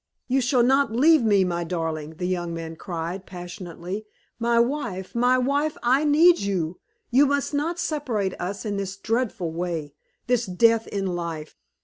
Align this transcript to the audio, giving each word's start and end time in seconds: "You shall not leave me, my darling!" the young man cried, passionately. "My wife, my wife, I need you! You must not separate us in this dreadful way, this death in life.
"You 0.27 0.41
shall 0.41 0.63
not 0.63 0.91
leave 0.91 1.21
me, 1.21 1.43
my 1.43 1.63
darling!" 1.63 2.15
the 2.15 2.25
young 2.25 2.55
man 2.55 2.75
cried, 2.75 3.27
passionately. 3.27 4.07
"My 4.39 4.57
wife, 4.59 5.13
my 5.13 5.37
wife, 5.37 5.77
I 5.83 6.05
need 6.05 6.39
you! 6.39 6.79
You 7.11 7.27
must 7.27 7.53
not 7.53 7.77
separate 7.77 8.33
us 8.41 8.65
in 8.65 8.77
this 8.77 8.97
dreadful 8.97 9.51
way, 9.51 9.93
this 10.25 10.47
death 10.47 10.87
in 10.87 11.05
life. 11.05 11.55